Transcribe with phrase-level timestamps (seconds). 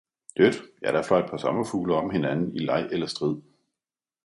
[0.37, 3.35] Dødt, ja der fløi et par sommerfugle om hinanden, i leeg eller strid